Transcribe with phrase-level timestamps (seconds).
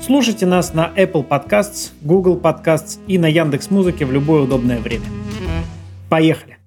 [0.00, 5.06] Слушайте нас на Apple Podcasts, Google Podcasts и на Яндекс Музыке в любое удобное время.
[6.10, 6.58] Поехали!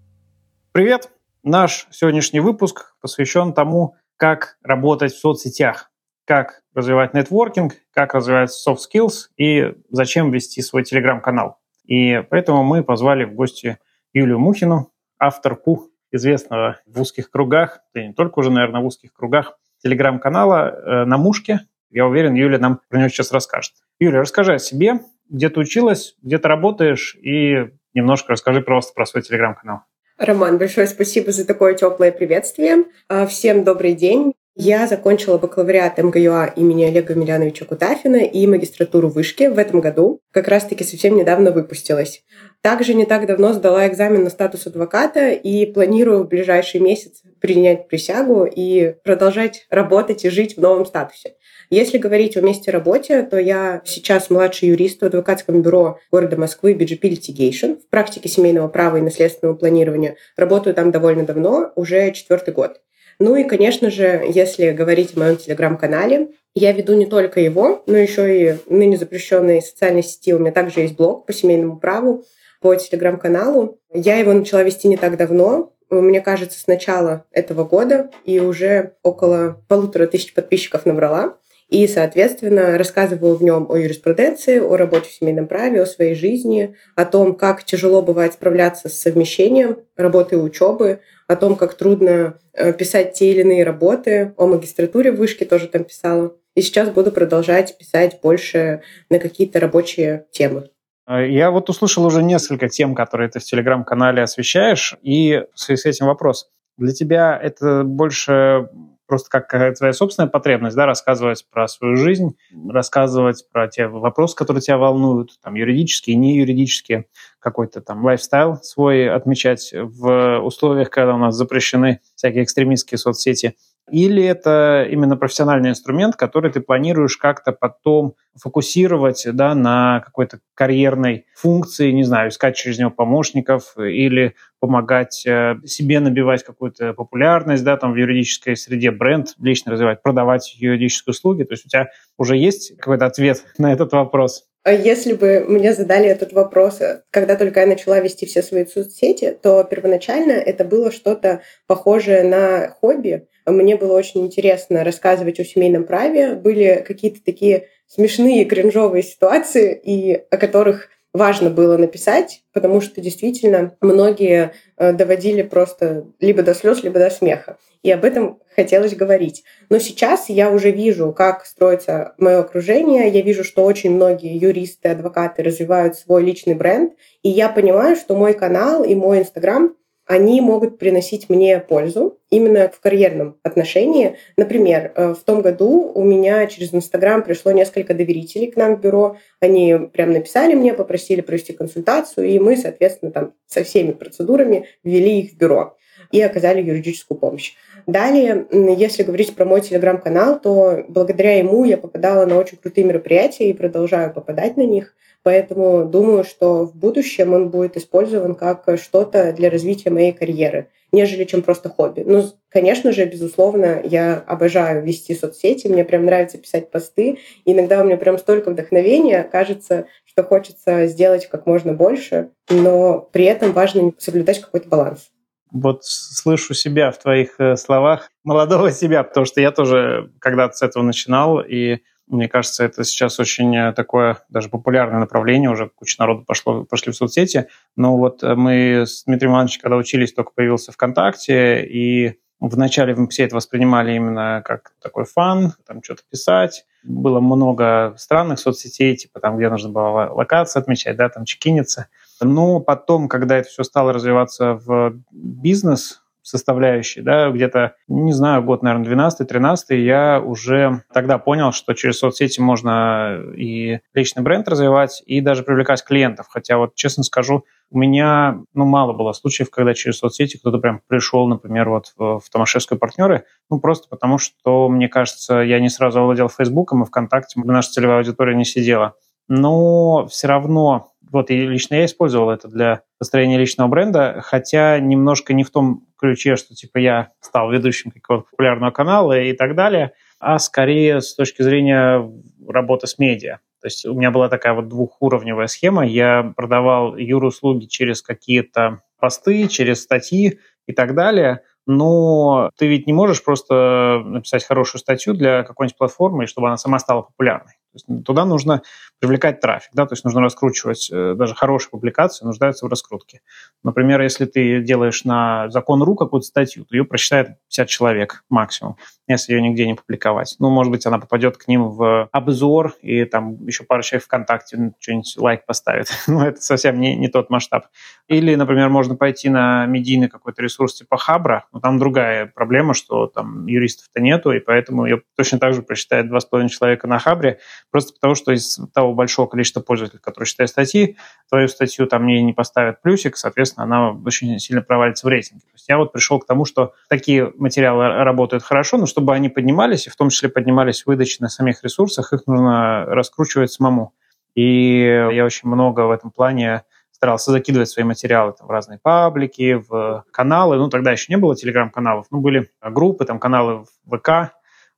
[0.71, 1.11] Привет!
[1.43, 5.91] Наш сегодняшний выпуск посвящен тому, как работать в соцсетях,
[6.25, 11.59] как развивать нетворкинг, как развивать soft skills и зачем вести свой телеграм-канал.
[11.85, 13.77] И поэтому мы позвали в гости
[14.13, 19.13] Юлию Мухину, авторку известного в узких кругах, да и не только уже, наверное, в узких
[19.13, 23.73] кругах, телеграм-канала э, «На мушке», я уверен, Юля нам про него сейчас расскажет.
[23.99, 24.99] Юля, расскажи о себе,
[25.29, 29.81] где ты училась, где ты работаешь, и немножко расскажи просто про свой телеграм-канал.
[30.17, 32.85] Роман, большое спасибо за такое теплое приветствие.
[33.07, 34.33] А, всем добрый день.
[34.59, 40.19] Я закончила бакалавриат МГЮА имени Олега Миляновича Кутафина и магистратуру вышки в этом году.
[40.31, 42.23] Как раз-таки совсем недавно выпустилась.
[42.63, 47.87] Также не так давно сдала экзамен на статус адвоката и планирую в ближайший месяц принять
[47.87, 51.35] присягу и продолжать работать и жить в новом статусе.
[51.69, 56.73] Если говорить о месте работы, то я сейчас младший юрист в адвокатском бюро города Москвы
[56.73, 60.15] BGP Litigation в практике семейного права и наследственного планирования.
[60.37, 62.79] Работаю там довольно давно, уже четвертый год.
[63.19, 67.97] Ну и, конечно же, если говорить о моем телеграм-канале, я веду не только его, но
[67.97, 70.33] еще и ныне запрещенные социальные сети.
[70.33, 72.23] У меня также есть блог по семейному праву,
[72.61, 73.79] по телеграм-каналу.
[73.93, 78.93] Я его начала вести не так давно, мне кажется, с начала этого года, и уже
[79.03, 81.37] около полутора тысяч подписчиков набрала.
[81.69, 86.75] И, соответственно, рассказываю в нем о юриспруденции, о работе в семейном праве, о своей жизни,
[86.95, 92.39] о том, как тяжело бывает справляться с совмещением работы и учебы, о том, как трудно
[92.53, 96.33] э, писать те или иные работы, о магистратуре в вышке тоже там писала.
[96.55, 100.69] И сейчас буду продолжать писать больше на какие-то рабочие темы.
[101.09, 105.85] Я вот услышал уже несколько тем, которые ты в телеграм-канале освещаешь, и в связи с
[105.85, 106.49] этим вопрос.
[106.77, 108.69] Для тебя это больше
[109.07, 112.37] просто как твоя собственная потребность, да, рассказывать про свою жизнь,
[112.69, 117.05] рассказывать про те вопросы, которые тебя волнуют, там, юридические, не юридические,
[117.39, 123.55] какой-то там лайфстайл свой отмечать в условиях, когда у нас запрещены всякие экстремистские соцсети.
[123.89, 131.25] Или это именно профессиональный инструмент, который ты планируешь как-то потом фокусировать да, на какой-то карьерной
[131.35, 137.77] функции, не знаю, искать через него помощников или помогать э, себе набивать какую-то популярность да,
[137.77, 141.43] там, в юридической среде, бренд лично развивать, продавать юридические услуги.
[141.43, 144.45] То есть у тебя уже есть какой-то ответ на этот вопрос?
[144.63, 148.65] А если бы мне задали этот вопрос, э, когда только я начала вести все свои
[148.65, 153.27] соцсети, то первоначально это было что-то похожее на хобби.
[153.47, 156.35] Мне было очень интересно рассказывать о семейном праве.
[156.35, 163.75] Были какие-то такие смешные, кринжовые ситуации, и о которых важно было написать, потому что действительно
[163.81, 167.57] многие э, доводили просто либо до слез, либо до смеха.
[167.83, 169.43] И об этом хотелось говорить.
[169.69, 173.09] Но сейчас я уже вижу, как строится мое окружение.
[173.09, 176.93] Я вижу, что очень многие юристы, адвокаты развивают свой личный бренд.
[177.23, 179.75] И я понимаю, что мой канал и мой Инстаграм
[180.07, 184.17] они могут приносить мне пользу именно в карьерном отношении.
[184.37, 188.81] Например, э, в том году у меня через Инстаграм пришло несколько доверителей к нам в
[188.81, 189.17] бюро.
[189.41, 195.21] Они прям написали мне, попросили провести консультацию, и мы, соответственно, там со всеми процедурами ввели
[195.21, 195.77] их в бюро
[196.11, 197.53] и оказали юридическую помощь.
[197.85, 203.49] Далее, если говорить про мой телеграм-канал, то благодаря ему я попадала на очень крутые мероприятия
[203.49, 204.95] и продолжаю попадать на них–
[205.27, 211.25] Поэтому думаю, что в будущем он будет использован как что-то для развития моей карьеры, нежели
[211.25, 212.01] чем просто хобби.
[212.05, 217.17] Ну, конечно же, безусловно, я обожаю вести соцсети, мне прям нравится писать посты.
[217.43, 223.25] Иногда у меня прям столько вдохновения, кажется, что хочется сделать как можно больше, но при
[223.25, 225.09] этом важно соблюдать какой-то баланс
[225.49, 230.61] вот слышу себя в твоих э, словах, молодого себя, потому что я тоже когда-то с
[230.61, 235.97] этого начинал, и Мне кажется, это сейчас очень э, такое даже популярное направление, уже куча
[235.99, 237.47] народу пошло, пошли в соцсети.
[237.75, 243.07] Но вот э, мы с Дмитрием Ивановичем, когда учились, только появился ВКонтакте, и Вначале мы
[243.07, 246.65] все это воспринимали именно как такой фан, там что-то писать.
[246.83, 251.87] Было много странных соцсетей, типа там, где нужно было локацию отмечать, да, там чекиниться.
[252.21, 258.61] Но потом, когда это все стало развиваться в бизнес, составляющей, да, где-то, не знаю, год,
[258.61, 265.21] наверное, 12-13, я уже тогда понял, что через соцсети можно и личный бренд развивать, и
[265.21, 266.27] даже привлекать клиентов.
[266.29, 270.81] Хотя вот, честно скажу, у меня, ну, мало было случаев, когда через соцсети кто-то прям
[270.87, 275.69] пришел, например, вот в, в Томашевскую партнеры, ну, просто потому что, мне кажется, я не
[275.69, 278.95] сразу овладел Фейсбуком, и ВКонтакте наша целевая аудитория не сидела.
[279.29, 285.33] Но все равно вот и лично я использовал это для построения личного бренда, хотя немножко
[285.33, 289.93] не в том ключе, что типа я стал ведущим какого-то популярного канала и так далее,
[290.19, 292.09] а скорее с точки зрения
[292.47, 293.39] работы с медиа.
[293.61, 295.85] То есть у меня была такая вот двухуровневая схема.
[295.85, 301.41] Я продавал юр-услуги через какие-то посты, через статьи и так далее.
[301.65, 306.79] Но ты ведь не можешь просто написать хорошую статью для какой-нибудь платформы, чтобы она сама
[306.79, 307.53] стала популярной.
[307.73, 308.61] Есть туда нужно
[308.99, 313.21] привлекать трафик, да, то есть нужно раскручивать, э, даже хорошие публикации нуждаются в раскрутке.
[313.63, 319.33] Например, если ты делаешь на закон.ру какую-то статью, то ее прочитает 50 человек максимум, если
[319.33, 320.35] ее нигде не публиковать.
[320.39, 324.73] Ну, может быть, она попадет к ним в обзор, и там еще пару человек ВКонтакте
[324.79, 325.87] что-нибудь лайк поставит.
[326.07, 327.67] Но это совсем не, не тот масштаб.
[328.07, 333.07] Или, например, можно пойти на медийный какой-то ресурс типа Хабра, но там другая проблема, что
[333.07, 337.39] там юристов-то нету, и поэтому ее точно так же прочитает 2,5 человека на Хабре,
[337.71, 340.97] просто потому что из того большого количества пользователей, которые читают статьи,
[341.29, 345.41] твою статью там не, не поставят плюсик, соответственно, она очень сильно провалится в рейтинге.
[345.41, 349.29] То есть я вот пришел к тому, что такие материалы работают хорошо, но чтобы они
[349.29, 353.93] поднимались, и в том числе поднимались выдачи на самих ресурсах, их нужно раскручивать самому.
[354.33, 359.61] И я очень много в этом плане старался закидывать свои материалы там, в разные паблики,
[359.69, 360.57] в каналы.
[360.57, 364.33] Ну, тогда еще не было телеграм-каналов, ну, были группы, там, каналы в ВК,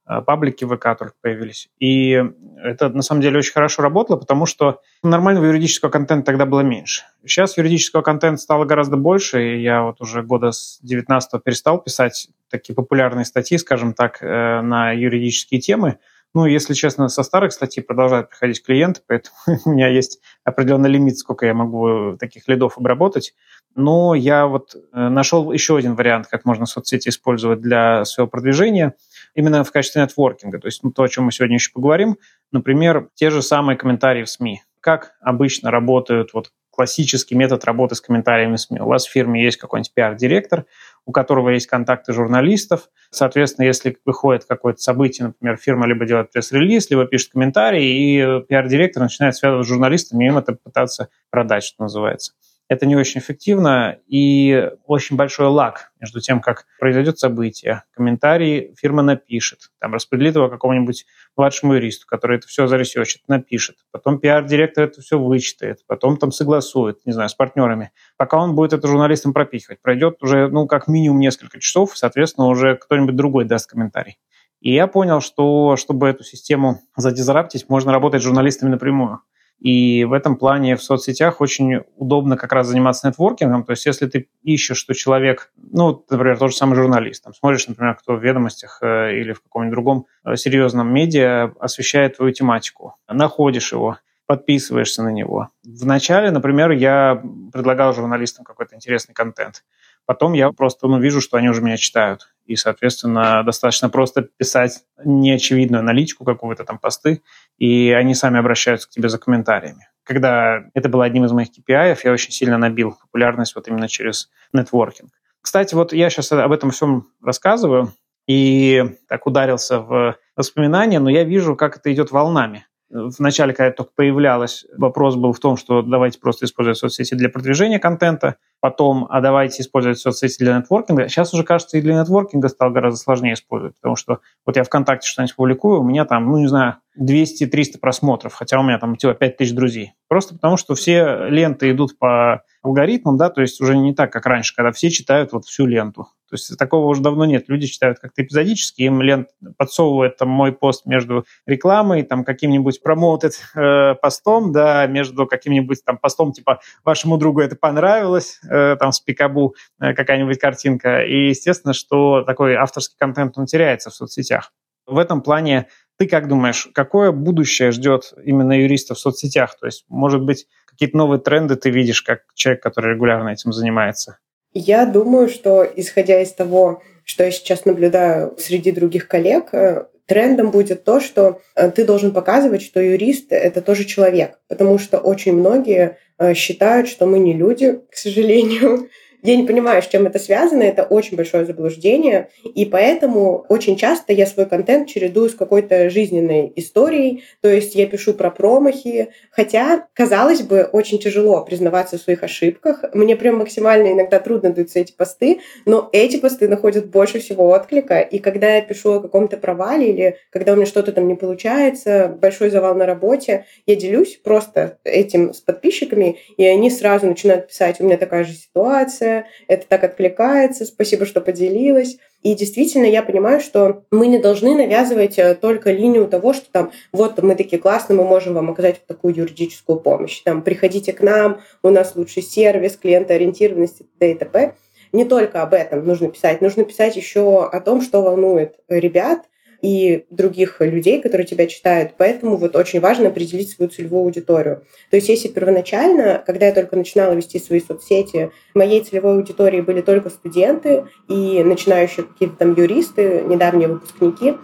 [0.09, 1.69] Э, паблики ВК только появились.
[1.79, 2.21] И
[2.63, 7.03] это на самом деле очень хорошо работало, потому что нормального юридического контента тогда было меньше.
[7.23, 12.29] Сейчас юридического контента стало гораздо больше, и я вот уже года с 19 перестал писать
[12.49, 15.99] такие популярные статьи, скажем так, э, на юридические темы.
[16.33, 19.35] Ну, если честно, со старых статей продолжают приходить клиенты, поэтому
[19.65, 23.35] у меня есть определенный лимит, сколько я могу таких лидов обработать.
[23.75, 28.95] Но я вот э, нашел еще один вариант, как можно соцсети использовать для своего продвижения–
[29.39, 30.59] именно в качестве нетворкинга.
[30.59, 32.17] То есть ну, то, о чем мы сегодня еще поговорим.
[32.51, 34.61] Например, те же самые комментарии в СМИ.
[34.81, 38.79] Как обычно работают вот классический метод работы с комментариями в СМИ.
[38.81, 40.65] У вас в фирме есть какой-нибудь пиар-директор,
[41.05, 42.89] у которого есть контакты журналистов.
[43.11, 49.03] Соответственно, если выходит какое-то событие, например, фирма либо делает пресс-релиз, либо пишет комментарий, и пиар-директор
[49.03, 52.33] начинает связывать с журналистами, и им это пытаться продать, что называется
[52.69, 57.83] это не очень эффективно и очень большой лаг между тем, как произойдет событие.
[57.91, 61.05] Комментарий фирма напишет, там распределит его какому-нибудь
[61.35, 63.77] младшему юристу, который это все заресечит, напишет.
[63.91, 67.91] Потом пиар-директор это все вычитает, потом там согласует, не знаю, с партнерами.
[68.17, 72.75] Пока он будет это журналистам пропихивать, пройдет уже, ну, как минимум несколько часов, соответственно, уже
[72.75, 74.19] кто-нибудь другой даст комментарий.
[74.61, 79.21] И я понял, что чтобы эту систему задизраптить, можно работать с журналистами напрямую.
[79.59, 83.65] И в этом плане в соцсетях очень удобно как раз заниматься нетворкингом.
[83.65, 87.67] То есть если ты ищешь, что человек, ну, например, тот же самый журналист, там, смотришь,
[87.67, 92.95] например, кто в ведомостях э, или в каком-нибудь другом э, серьезном медиа освещает твою тематику,
[93.09, 95.49] находишь его, подписываешься на него.
[95.63, 99.63] Вначале, например, я предлагал журналистам какой-то интересный контент.
[100.05, 102.33] Потом я просто ну, вижу, что они уже меня читают.
[102.49, 107.21] И, соответственно, достаточно просто писать неочевидную аналитику, какую-то там посты,
[107.59, 109.87] и они сами обращаются к тебе за комментариями.
[110.03, 114.31] Когда это было одним из моих KPI, я очень сильно набил популярность вот именно через
[114.51, 115.11] нетворкинг.
[115.41, 117.93] Кстати, вот я сейчас об этом всем рассказываю
[118.27, 122.65] и так ударился в воспоминания, но я вижу, как это идет волнами.
[122.89, 127.29] Вначале, когда это только появлялось, вопрос был в том, что давайте просто использовать соцсети для
[127.29, 131.07] продвижения контента, потом, а давайте использовать соцсети для нетворкинга.
[131.07, 135.07] Сейчас уже, кажется, и для нетворкинга стало гораздо сложнее использовать, потому что вот я ВКонтакте
[135.07, 139.13] что-нибудь публикую, у меня там, ну, не знаю, 200-300 просмотров, хотя у меня там типа
[139.13, 139.93] 5000 друзей.
[140.07, 144.25] Просто потому, что все ленты идут по алгоритмам, да, то есть уже не так, как
[144.25, 146.07] раньше, когда все читают вот всю ленту.
[146.29, 147.45] То есть такого уже давно нет.
[147.47, 153.33] Люди читают как-то эпизодически, им лент подсовывает там мой пост между рекламой, там каким-нибудь промоутед
[153.55, 158.99] э, постом, да, между каким-нибудь там постом типа вашему другу это понравилось, э, там с
[158.99, 161.03] пикабу э, какая-нибудь картинка.
[161.03, 164.51] И естественно, что такой авторский контент, он теряется в соцсетях.
[164.85, 165.67] В этом плане
[165.97, 169.57] ты как думаешь, какое будущее ждет именно юристов в соцсетях?
[169.59, 174.17] То есть, может быть, какие-то новые тренды ты видишь как человек, который регулярно этим занимается?
[174.53, 180.49] Я думаю, что исходя из того, что я сейчас наблюдаю среди других коллег, э, трендом
[180.51, 185.33] будет то, что э, ты должен показывать, что юрист— это тоже человек, потому что очень
[185.33, 188.89] многие э, считают, что мы не люди, к сожалению,
[189.21, 194.13] я не понимаю, с чем это связано, это очень большое заблуждение, и поэтому очень часто
[194.13, 199.87] я свой контент чередую с какой-то жизненной историей, то есть я пишу про промахи, хотя,
[199.93, 204.93] казалось бы, очень тяжело признаваться в своих ошибках, мне прям максимально иногда трудно даются эти
[204.93, 209.89] посты, но эти посты находят больше всего отклика, и когда я пишу о каком-то провале
[209.89, 214.77] или когда у меня что-то там не получается, большой завал на работе, я делюсь просто
[214.83, 219.65] этим с подписчиками, и они сразу начинают писать, у меня такая же ситуация, эмоция, это
[219.67, 221.97] так откликается, спасибо, что поделилась.
[222.21, 226.71] И действительно, я понимаю, что мы не должны навязывать э, только линию того, что там,
[226.91, 230.21] вот мы такие классные, мы можем вам оказать такую юридическую помощь.
[230.23, 234.53] Там, приходите к нам, у нас лучший сервис, клиентоориентированность и т.д.
[234.91, 239.19] Не только об этом нужно писать, нужно писать еще о том, что волнует ребят,
[239.61, 241.93] и других людей, которые тебя читают.
[241.97, 244.63] Поэтому вот очень важно определить свою целевую аудиторию.
[244.89, 249.81] То есть если первоначально, когда я только начинала вести свои соцсети, моей целевой аудиторией были
[249.81, 254.35] только студенты и начинающие какие-то там юристы, недавние выпускники,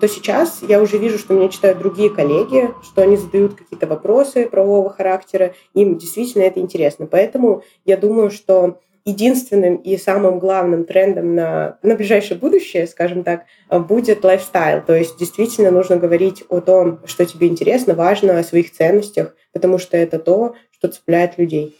[0.00, 4.48] то сейчас я уже вижу, что меня читают другие коллеги, что они задают какие-то вопросы
[4.48, 7.06] правового характера, им действительно это интересно.
[7.06, 13.44] Поэтому я думаю, что единственным и самым главным трендом на, на ближайшее будущее, скажем так,
[13.70, 14.82] будет лайфстайл.
[14.82, 19.78] То есть действительно нужно говорить о том, что тебе интересно, важно, о своих ценностях, потому
[19.78, 21.76] что это то, что цепляет людей.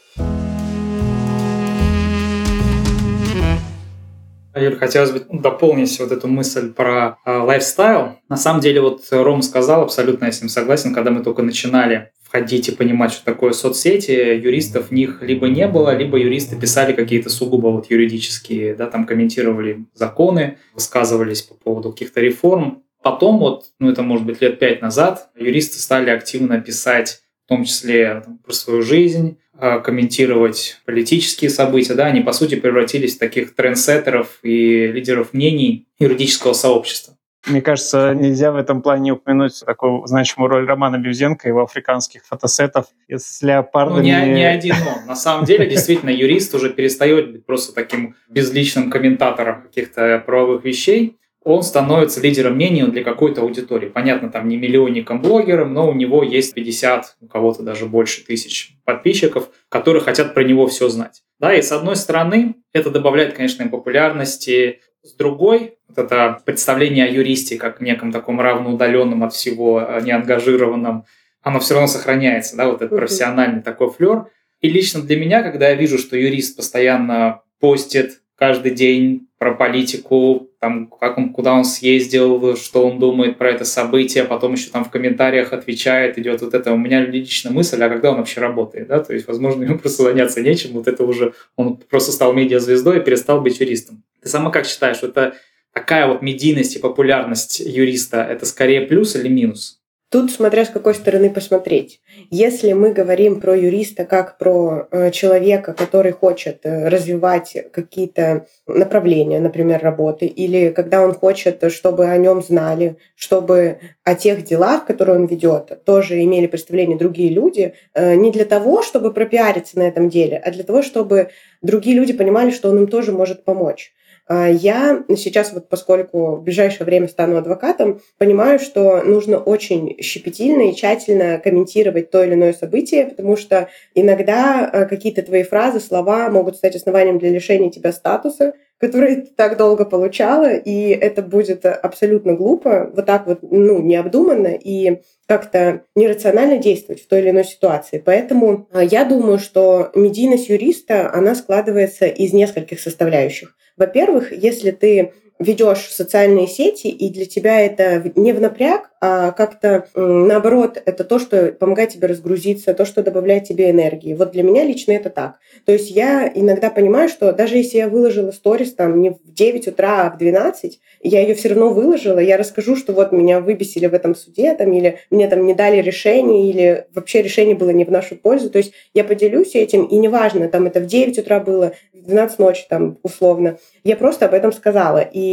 [4.57, 8.19] Юль, хотелось бы дополнить вот эту мысль про э, лайфстайл.
[8.29, 12.13] На самом деле, вот Ром сказал, абсолютно я с ним согласен, когда мы только начинали
[12.35, 16.93] входить и понимать, что такое соцсети, юристов в них либо не было, либо юристы писали
[16.93, 22.83] какие-то сугубо вот юридические, да, там комментировали законы, высказывались по поводу каких-то реформ.
[23.05, 27.65] Потом вот, ну это может быть лет пять назад, юристы стали активно писать в том
[27.65, 33.21] числе там, про свою жизнь, а, комментировать политические события, да, они по сути превратились в
[33.21, 37.17] таких трендсеттеров и лидеров мнений юридического сообщества.
[37.47, 42.87] Мне кажется, нельзя в этом плане упомянуть такую значимую роль Романа Бюзенко, его африканских фотосетов
[43.09, 43.97] с леопардами.
[43.97, 45.07] Ну, не, не один он.
[45.07, 51.19] На самом деле, действительно, юрист уже перестает быть просто таким безличным комментатором каких-то правовых вещей.
[51.45, 53.91] Он становится лидером мнений для какой-то аудитории.
[53.91, 58.79] Понятно, там не миллионником блогером, но у него есть 50, у кого-то даже больше тысяч
[58.87, 61.23] подписчиков, которые хотят про него все знать.
[61.39, 67.07] Да, и с одной стороны, это добавляет, конечно, им популярности, с другой, вот это представление
[67.07, 71.05] о юристе как неком таком равноудаленном от всего, э, неангажированном,
[71.43, 74.27] оно все равно сохраняется, да, вот этот профессиональный такой флер.
[74.61, 80.49] И лично для меня, когда я вижу, что юрист постоянно постит каждый день про политику,
[80.59, 84.85] там, как он, куда он съездил, что он думает про это событие, потом еще там
[84.85, 86.73] в комментариях отвечает, идет вот это.
[86.73, 90.05] У меня лично мысль, а когда он вообще работает, да, то есть, возможно, ему просто
[90.05, 94.03] заняться нечем, вот это уже, он просто стал медиазвездой и перестал быть юристом.
[94.23, 95.35] Ты сама как считаешь, это
[95.75, 99.81] такая вот медийность и популярность юриста, это скорее плюс или минус?
[100.15, 102.01] Тут смотря с какой стороны посмотреть.
[102.31, 109.41] Если мы говорим про юриста как про э, человека, который хочет э, развивать какие-то направления,
[109.41, 115.19] например, работы, или когда он хочет, чтобы о нем знали, чтобы о тех делах, которые
[115.19, 120.09] он ведет, тоже имели представление другие люди, э, не для того, чтобы пропиариться на этом
[120.09, 123.93] деле, а для того, чтобы другие люди понимали, что он им тоже может помочь.
[124.27, 130.71] А, я сейчас, вот поскольку в ближайшее время стану адвокатом, понимаю, что нужно очень щепетильно
[130.71, 136.31] и тщательно комментировать то или иное событие, потому что иногда а, какие-то твои фразы, слова
[136.31, 138.55] могут стать основанием для лишения тебя статуса,
[138.85, 144.59] который ты так долго получала, и это будет абсолютно глупо, вот так вот, ну, необдуманно
[144.63, 148.03] и как-то нерационально действовать в той или иной ситуации.
[148.05, 153.57] Поэтому а, я думаю, что медийность юриста, она складывается из нескольких составляющих.
[153.79, 159.87] Во-первых, если ты ведешь социальные сети, и для тебя это не в напряг, а как-то
[159.95, 164.15] наоборот, это то, что помогает тебе разгрузиться, то, что добавляет тебе энергии.
[164.15, 165.35] Вот для меня лично это так.
[165.67, 169.69] То есть я иногда понимаю, что даже если я выложила сторис там не в 9
[169.69, 173.87] утра, а в 12, я ее все равно выложила, я расскажу, что вот меня выбесили
[173.87, 177.85] в этом суде, там, или мне там не дали решение, или вообще решение было не
[177.85, 178.49] в нашу пользу.
[178.49, 182.39] То есть я поделюсь этим, и неважно, там это в 9 утра было, в 12
[182.39, 183.59] ночи там условно.
[183.83, 185.01] Я просто об этом сказала.
[185.01, 185.24] И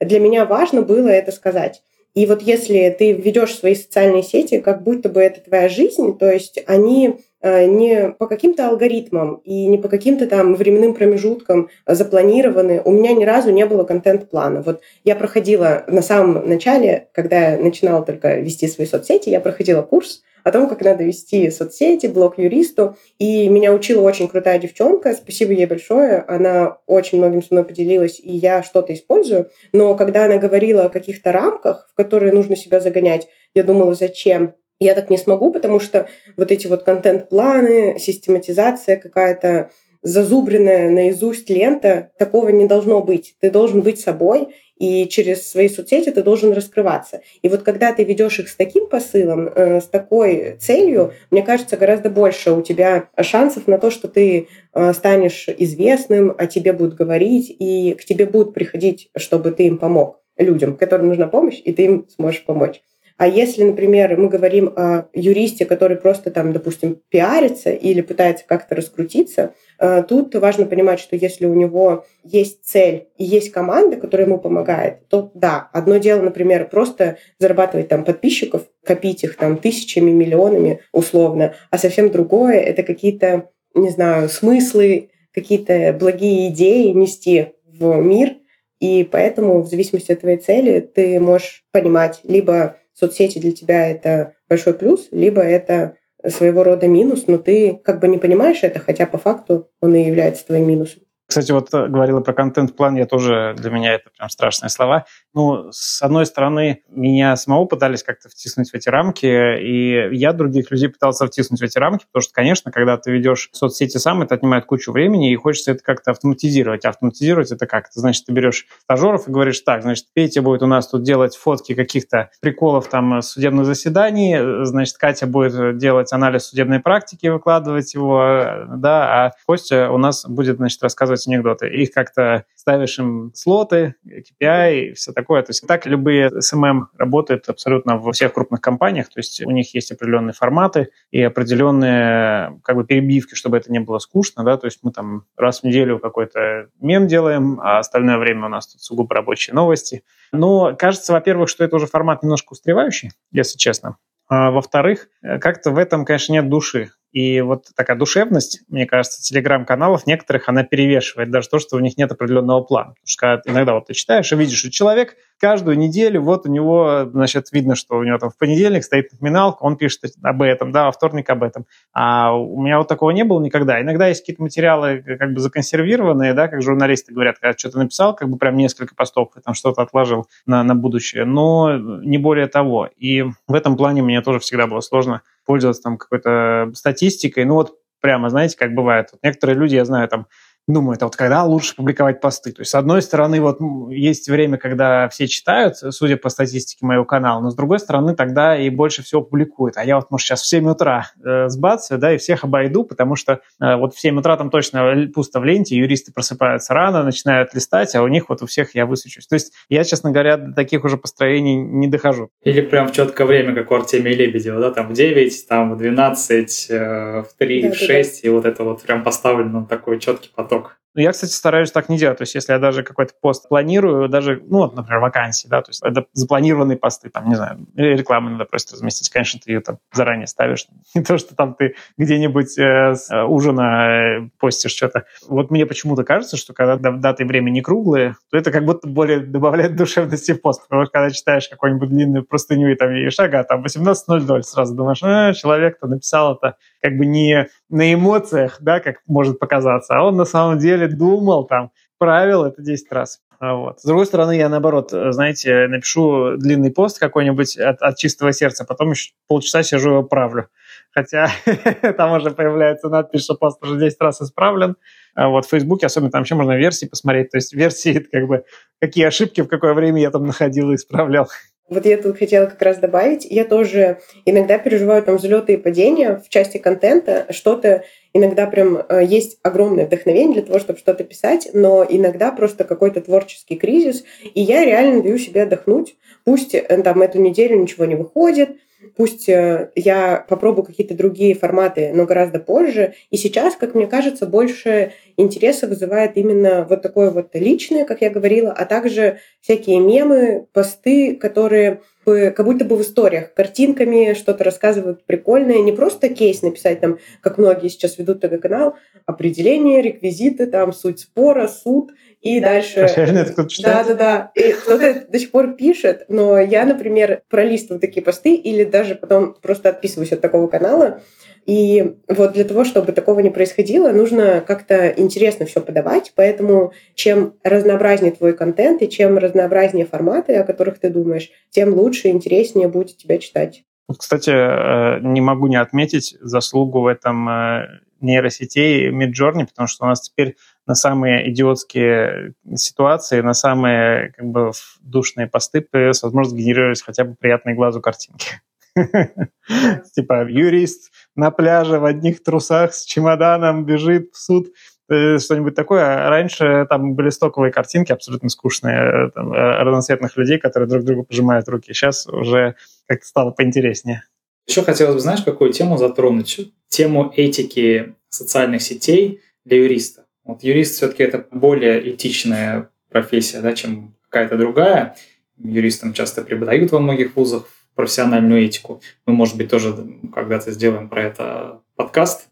[0.00, 1.82] для меня важно было это сказать.
[2.14, 6.30] И вот если ты ведешь свои социальные сети, как будто бы это твоя жизнь, то
[6.30, 12.82] есть они э, не по каким-то алгоритмам и не по каким-то там временным промежуткам запланированы.
[12.84, 14.62] У меня ни разу не было контент-плана.
[14.62, 19.82] Вот я проходила на самом начале, когда я начинала только вести свои соцсети, я проходила
[19.82, 22.96] курс о том, как надо вести соцсети, блог юристу.
[23.18, 26.24] И меня учила очень крутая девчонка, спасибо ей большое.
[26.28, 29.50] Она очень многим со мной поделилась, и я что-то использую.
[29.72, 34.54] Но когда она говорила о каких-то рамках, в которые нужно себя загонять, я думала, зачем?
[34.78, 39.70] Я так не смогу, потому что вот эти вот контент-планы, систематизация какая-то,
[40.02, 43.34] зазубренная наизусть лента, такого не должно быть.
[43.40, 47.20] Ты должен быть собой, и через свои соцсети ты должен раскрываться.
[47.42, 51.76] И вот когда ты ведешь их с таким посылом, э, с такой целью, мне кажется,
[51.76, 56.94] гораздо больше у тебя шансов на то, что ты э, станешь известным, о тебе будут
[56.94, 61.72] говорить, и к тебе будут приходить, чтобы ты им помог людям, которым нужна помощь, и
[61.72, 62.80] ты им сможешь помочь.
[63.20, 68.74] А если, например, мы говорим о юристе, который просто там, допустим, пиарится или пытается как-то
[68.74, 74.26] раскрутиться, э, тут важно понимать, что если у него есть цель и есть команда, которая
[74.26, 80.10] ему помогает, то да, одно дело, например, просто зарабатывать там подписчиков, копить их там тысячами,
[80.10, 88.00] миллионами условно, а совсем другое— это какие-то, не знаю, смыслы, какие-то благие идеи нести в
[88.00, 88.36] мир,
[88.80, 94.34] и поэтому в зависимости от твоей цели ты можешь понимать либо соцсети для тебя это
[94.48, 99.06] большой плюс, либо это своего рода минус, но ты как бы не понимаешь это, хотя
[99.06, 101.02] по факту он и является твоим минусом.
[101.30, 105.04] Кстати, вот э, говорила про контент-план, я тоже, для меня это прям страшные слова.
[105.32, 110.72] Ну, с одной стороны, меня самого пытались как-то втиснуть в эти рамки, и я других
[110.72, 114.34] людей пытался втиснуть в эти рамки, потому что, конечно, когда ты ведешь соцсети сам, это
[114.34, 116.84] отнимает кучу времени, и хочется это как-то автоматизировать.
[116.84, 117.84] Автоматизировать это как?
[117.84, 121.36] Это значит, ты берешь стажеров и говоришь, так, значит, Петя будет у нас тут делать
[121.36, 128.66] фотки каких-то приколов там судебных заседаний, значит, Катя будет делать анализ судебной практики, выкладывать его,
[128.74, 131.68] да, а Костя у нас будет, значит, рассказывать анекдоты.
[131.68, 135.42] Их как-то ставишь им слоты, KPI и все такое.
[135.42, 139.08] То есть так любые SMM работают абсолютно во всех крупных компаниях.
[139.08, 143.80] То есть у них есть определенные форматы и определенные как бы перебивки, чтобы это не
[143.80, 144.44] было скучно.
[144.44, 144.56] Да?
[144.56, 148.68] То есть мы там раз в неделю какой-то мем делаем, а остальное время у нас
[148.68, 150.04] тут сугубо рабочие новости.
[150.32, 153.96] Но кажется, во-первых, что это уже формат немножко устаревающий, если честно.
[154.28, 156.92] А, во-вторых, как-то в этом, конечно, нет души.
[157.12, 161.96] И вот такая душевность, мне кажется, телеграм-каналов некоторых, она перевешивает даже то, что у них
[161.96, 162.94] нет определенного плана.
[162.94, 167.08] Потому что иногда вот ты читаешь и видишь, что человек каждую неделю, вот у него,
[167.10, 170.86] значит, видно, что у него там в понедельник стоит напоминалка, он пишет об этом, да,
[170.86, 171.66] во вторник об этом.
[171.92, 173.80] А у меня вот такого не было никогда.
[173.80, 178.28] Иногда есть какие-то материалы как бы законсервированные, да, как журналисты говорят, когда что-то написал, как
[178.28, 182.88] бы прям несколько постов, там что-то отложил на, на будущее, но не более того.
[182.96, 187.44] И в этом плане мне тоже всегда было сложно пользоваться там какой-то статистикой.
[187.44, 189.08] Ну вот прямо, знаете, как бывает.
[189.12, 190.26] Вот некоторые люди, я знаю, там
[190.70, 192.52] думают, а вот когда лучше публиковать посты?
[192.52, 193.58] То есть, с одной стороны, вот
[193.90, 198.56] есть время, когда все читают, судя по статистике моего канала, но с другой стороны, тогда
[198.56, 199.76] и больше всего публикуют.
[199.76, 203.16] А я вот, может, сейчас в 7 утра э, сбацаю, да, и всех обойду, потому
[203.16, 207.54] что э, вот в 7 утра там точно пусто в ленте, юристы просыпаются рано, начинают
[207.54, 209.26] листать, а у них вот у всех я высвечусь.
[209.26, 212.30] То есть, я, честно говоря, до таких уже построений не дохожу.
[212.42, 215.78] Или прям в четкое время, как у Артемия Лебедева, да, там в 9, там в
[215.78, 218.28] 12, э, в 3, да, в 6, да.
[218.28, 220.80] и вот это вот прям поставлено такой четкий поток Yok.
[220.94, 222.18] Ну, я, кстати, стараюсь так не делать.
[222.18, 225.70] То есть, если я даже какой-то пост планирую, даже, ну, вот, например, вакансии, да, то
[225.70, 229.08] есть это запланированные посты, там, не знаю, или рекламу надо просто разместить.
[229.08, 230.66] Конечно, ты ее там заранее ставишь.
[230.94, 235.04] Не то, что там ты где-нибудь э, с э, ужина э, постишь что-то.
[235.28, 238.88] Вот мне почему-то кажется, что когда даты и время не круглые, то это как будто
[238.88, 240.62] более добавляет душевности в пост.
[240.62, 245.00] Потому что когда читаешь какую-нибудь длинную простыню и там видишь, ага, там 18.00, сразу думаешь,
[245.02, 250.16] а, человек-то написал это как бы не на эмоциях, да, как может показаться, а он
[250.16, 253.20] на самом деле думал там, правил это 10 раз.
[253.40, 253.80] А вот.
[253.80, 258.90] С другой стороны, я наоборот, знаете, напишу длинный пост какой-нибудь от, от чистого сердца, потом
[258.90, 260.48] еще полчаса сижу его правлю.
[260.92, 261.30] Хотя
[261.96, 264.76] там уже появляется надпись, что пост уже 10 раз исправлен.
[265.14, 267.30] А вот в Фейсбуке, особенно там еще можно версии посмотреть.
[267.30, 268.44] То есть версии, как бы
[268.78, 271.28] какие ошибки, в какое время я там находил и исправлял.
[271.70, 276.16] Вот я тут хотела как раз добавить, я тоже иногда переживаю там взлеты и падения
[276.16, 281.50] в части контента, что-то иногда прям э, есть огромное вдохновение для того, чтобы что-то писать,
[281.52, 284.02] но иногда просто какой-то творческий кризис,
[284.34, 285.94] и я реально даю себе отдохнуть.
[286.24, 288.50] Пусть э, там эту неделю ничего не выходит,
[288.96, 292.94] Пусть э, я попробую какие-то другие форматы, но гораздо позже.
[293.10, 298.10] И сейчас, как мне кажется, больше интереса вызывает именно вот такое вот личное, как я
[298.10, 305.04] говорила, а также всякие мемы, посты, которые как будто бы в историях, картинками что-то рассказывают
[305.04, 311.00] прикольное, не просто кейс написать там, как многие сейчас ведут ТГ-канал, определение, реквизиты, там, суть
[311.00, 312.86] спора, суд, и дальше...
[312.96, 313.86] Реально это кто-то читает?
[313.86, 314.30] Да-да-да.
[314.34, 319.34] И кто-то до сих пор пишет, но я, например, пролистываю такие посты или даже потом
[319.40, 321.00] просто отписываюсь от такого канала,
[321.46, 326.12] и вот для того, чтобы такого не происходило, нужно как-то интересно все подавать.
[326.14, 332.08] Поэтому чем разнообразнее твой контент и чем разнообразнее форматы, о которых ты думаешь, тем лучше
[332.08, 333.64] и интереснее будет тебя читать.
[333.98, 337.66] Кстати, э, не могу не отметить заслугу в этом э,
[338.00, 344.52] нейросетей Midjourney, потому что у нас теперь на самые идиотские ситуации, на самые как бы
[344.80, 348.40] душные посты появилась возможность генерировать хотя бы приятные глазу картинки.
[349.94, 354.48] Типа юрист на пляже в одних трусах с чемоданом бежит в суд
[354.88, 356.06] э, что-нибудь такое.
[356.06, 359.20] А раньше там были стоковые картинки, абсолютно скучные, э, э,
[359.62, 361.72] разноцветных людей, которые друг другу пожимают руки.
[361.72, 362.54] Сейчас уже
[362.86, 364.04] как-то стало поинтереснее.
[364.46, 366.52] Еще хотелось бы, знаешь, какую тему затронуть?
[366.68, 370.06] Тему этики социальных сетей для юриста.
[370.24, 374.96] Вот юрист все-таки это более этичная профессия, да, чем какая-то другая.
[375.38, 378.82] Юристам часто преподают во многих вузах профессиональную этику.
[379.06, 379.74] Мы, может быть, тоже
[380.14, 382.28] когда-то сделаем про это подкаст.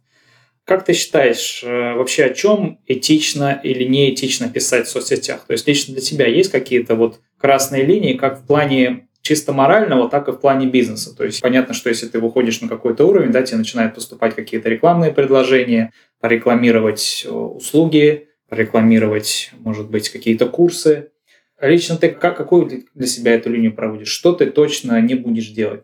[0.64, 5.46] Как ты считаешь, э, вообще о чем этично или неэтично писать в соцсетях?
[5.46, 10.10] То есть лично для тебя есть какие-то вот красные линии, как в плане чисто морального,
[10.10, 11.16] так и в плане бизнеса.
[11.16, 14.68] То есть понятно, что если ты выходишь на какой-то уровень, да, тебе начинают поступать какие-то
[14.68, 21.10] рекламные предложения, порекламировать э, услуги, порекламировать, может быть, какие-то курсы.
[21.60, 24.08] Лично ты как, какую для себя эту линию проводишь?
[24.08, 25.82] Что ты точно не будешь делать?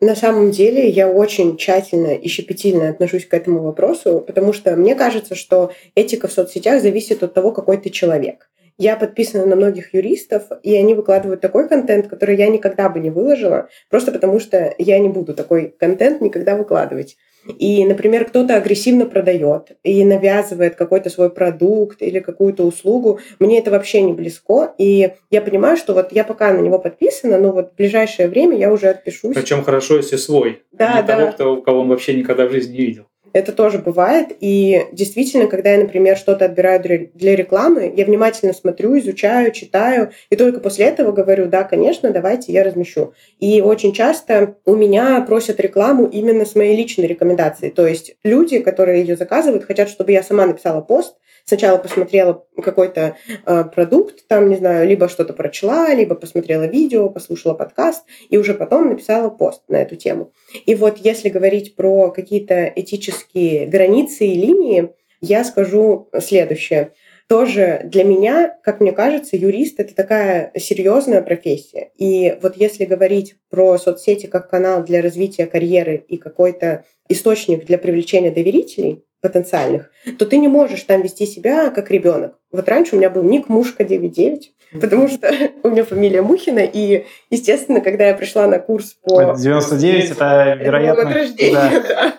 [0.00, 4.94] На самом деле я очень тщательно и щепетильно отношусь к этому вопросу, потому что мне
[4.94, 8.48] кажется, что этика в соцсетях зависит от того, какой ты человек.
[8.78, 13.10] Я подписана на многих юристов, и они выкладывают такой контент, который я никогда бы не
[13.10, 17.18] выложила, просто потому что я не буду такой контент никогда выкладывать.
[17.58, 23.20] И, например, кто-то агрессивно продает и навязывает какой-то свой продукт или какую-то услугу.
[23.38, 24.74] Мне это вообще не близко.
[24.78, 28.58] И я понимаю, что вот я пока на него подписана, но вот в ближайшее время
[28.58, 29.34] я уже отпишусь.
[29.34, 30.62] Причем хорошо, если свой.
[30.72, 31.16] Да, а не да.
[31.16, 33.04] того, кто, кого он вообще никогда в жизни не видел.
[33.32, 34.28] Это тоже бывает.
[34.40, 40.36] И действительно, когда я, например, что-то отбираю для рекламы, я внимательно смотрю, изучаю, читаю, и
[40.36, 43.12] только после этого говорю, да, конечно, давайте я размещу.
[43.38, 47.70] И очень часто у меня просят рекламу именно с моей личной рекомендацией.
[47.70, 51.16] То есть люди, которые ее заказывают, хотят, чтобы я сама написала пост,
[51.50, 57.54] сначала посмотрела какой-то э, продукт, там, не знаю, либо что-то прочла, либо посмотрела видео, послушала
[57.54, 60.32] подкаст, и уже потом написала пост на эту тему.
[60.64, 66.92] И вот если говорить про какие-то этические границы и линии, я скажу следующее.
[67.28, 71.90] Тоже для меня, как мне кажется, юрист— это такая серьезная профессия.
[71.96, 77.78] И вот если говорить про соцсети как канал для развития карьеры и какой-то источник для
[77.78, 82.34] привлечения доверителей, потенциальных, то ты не можешь там вести себя как ребенок.
[82.52, 87.06] Вот раньше у меня был ник Мушка 99, потому что у меня фамилия Мухина, и,
[87.30, 89.34] естественно, когда я пришла на курс по...
[89.34, 91.02] 99 это, вероятно...
[91.02, 91.70] Это рождения, да.
[91.88, 92.14] да.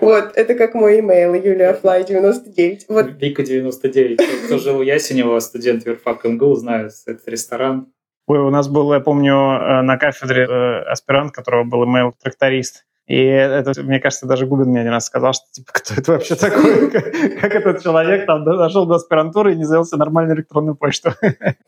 [0.00, 2.86] Вот, это как мой имейл, Юлия Флай 99.
[2.88, 3.06] Вот.
[3.18, 4.20] Вика 99.
[4.46, 7.92] Кто жил в Ясенево, студент Верфак МГУ, знаю этот ресторан.
[8.26, 12.84] Ой, у нас был, я помню, э, на кафедре э, аспирант, которого был имейл тракторист.
[13.06, 16.34] И это, мне кажется, даже Губин мне один раз сказал, что типа, кто это вообще
[16.34, 16.90] такой?
[17.40, 21.10] Как этот человек там дошел до аспирантуры и не завелся нормальную электронную почту?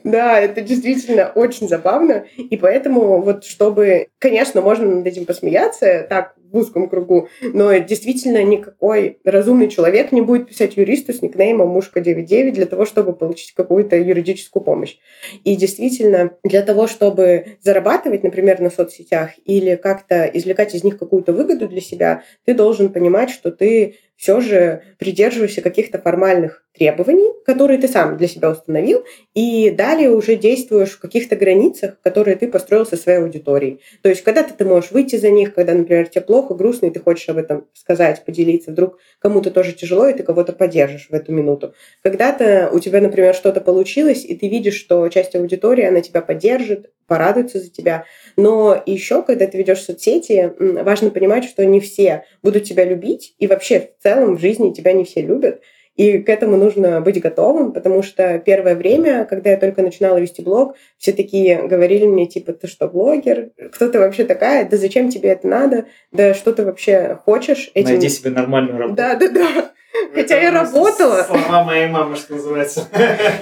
[0.05, 2.24] Да, это действительно очень забавно.
[2.37, 4.09] И поэтому вот чтобы...
[4.18, 10.21] Конечно, можно над этим посмеяться, так, в узком кругу, но действительно никакой разумный человек не
[10.21, 14.97] будет писать юристу с никнеймом «Мушка99» для того, чтобы получить какую-то юридическую помощь.
[15.45, 21.33] И действительно, для того, чтобы зарабатывать, например, на соцсетях или как-то извлекать из них какую-то
[21.33, 27.79] выгоду для себя, ты должен понимать, что ты все же придерживаешься каких-то формальных требований, которые
[27.79, 32.85] ты сам для себя установил, и далее уже действуешь в каких-то границах, которые ты построил
[32.85, 33.81] со своей аудиторией.
[34.03, 37.01] То есть когда-то ты можешь выйти за них, когда, например, тебе плохо, грустно, и ты
[37.01, 41.33] хочешь об этом сказать, поделиться, вдруг кому-то тоже тяжело, и ты кого-то поддержишь в эту
[41.33, 41.75] минуту.
[42.03, 46.91] Когда-то у тебя, например, что-то получилось, и ты видишь, что часть аудитории, она тебя поддержит,
[47.09, 48.05] порадуется за тебя.
[48.37, 53.49] Но еще, когда ты ведешь соцсети, важно понимать, что не все будут тебя любить, и
[53.49, 55.61] вообще в целом в жизни тебя не все любят.
[55.97, 60.42] И к этому нужно быть готовым, потому что первое время, когда я только начинала вести
[60.42, 63.51] блог, все такие говорили мне, типа, ты что, блогер?
[63.73, 64.68] Кто ты вообще такая?
[64.68, 65.87] Да зачем тебе это надо?
[66.12, 67.73] Да что ты вообще хочешь?
[67.75, 67.88] Этим...
[67.88, 68.94] Найди себе нормальную работу.
[68.94, 69.73] Да, да, да.
[70.14, 71.25] Хотя я работала.
[71.25, 72.87] Слова моей мамы, что называется.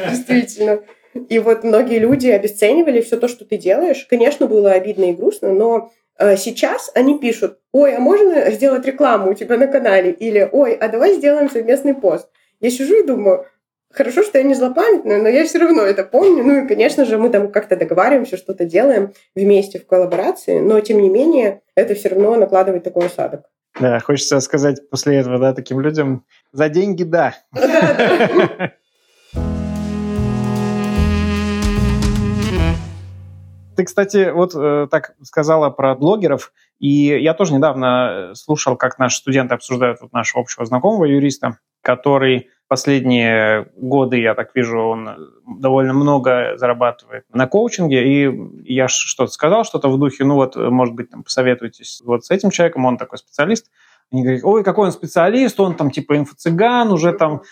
[0.08, 0.80] Действительно.
[1.24, 4.06] И вот многие люди обесценивали все то, что ты делаешь.
[4.08, 9.30] Конечно, было обидно и грустно, но э, сейчас они пишут, ой, а можно сделать рекламу
[9.30, 10.12] у тебя на канале?
[10.12, 12.28] Или, ой, а давай сделаем совместный пост.
[12.60, 13.46] Я сижу и думаю,
[13.96, 16.44] Хорошо, что я не злопамятная, но я все равно это помню.
[16.44, 21.00] Ну и, конечно же, мы там как-то договариваемся, что-то делаем вместе в коллаборации, но, тем
[21.00, 23.44] не менее, это все равно накладывает такой осадок.
[23.80, 27.36] Да, хочется сказать после этого, да, таким людям, за деньги да.
[33.76, 39.18] Ты, кстати, вот э, так сказала про блогеров, и я тоже недавно слушал, как наши
[39.18, 45.92] студенты обсуждают вот нашего общего знакомого юриста, который последние годы, я так вижу, он довольно
[45.92, 51.10] много зарабатывает на коучинге, и я что-то сказал, что-то в духе, ну вот, может быть,
[51.10, 53.70] там, посоветуйтесь вот с этим человеком, он такой специалист.
[54.12, 57.42] Они говорят, ой, какой он специалист, он там типа инфо-цыган, уже там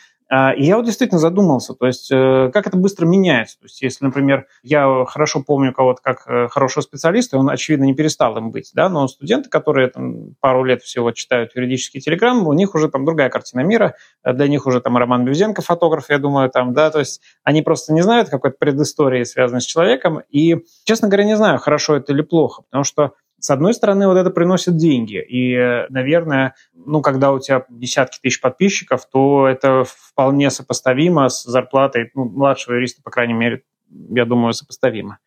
[0.57, 3.59] и я вот действительно задумался, то есть э, как это быстро меняется.
[3.59, 7.95] То есть если, например, я хорошо помню кого-то как э, хорошего специалиста, он, очевидно, не
[7.95, 12.53] перестал им быть, да, но студенты, которые там, пару лет всего читают юридический телеграмм, у
[12.53, 13.95] них уже там другая картина мира,
[14.25, 17.93] для них уже там Роман Бюзенко, фотограф, я думаю, там, да, то есть они просто
[17.93, 22.23] не знают какой-то предыстории, связанной с человеком, и, честно говоря, не знаю, хорошо это или
[22.23, 23.13] плохо, потому что
[23.45, 25.23] с одной стороны, вот это приносит деньги.
[25.23, 32.11] И, наверное, ну, когда у тебя десятки тысяч подписчиков, то это вполне сопоставимо с зарплатой
[32.15, 35.19] ну, младшего юриста, по крайней мере, я думаю, сопоставимо.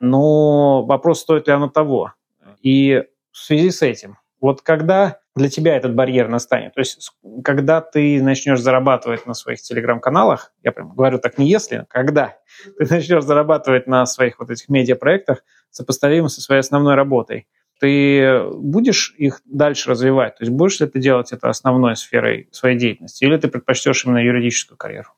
[0.00, 2.14] Но вопрос, стоит ли оно того.
[2.62, 7.12] И в связи с этим, вот когда для тебя этот барьер настанет, то есть
[7.44, 12.38] когда ты начнешь зарабатывать на своих телеграм-каналах, я прям говорю так не если, когда
[12.78, 17.46] ты начнешь зарабатывать на своих вот этих медиапроектах, сопоставимо со своей основной работой,
[17.80, 20.36] ты будешь их дальше развивать?
[20.38, 23.24] То есть будешь ли ты делать это основной сферой своей деятельности?
[23.24, 25.10] Или ты предпочтешь именно юридическую карьеру?